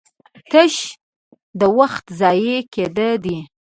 [0.51, 0.75] تش
[1.59, 3.37] د وخت ضايع کېده دي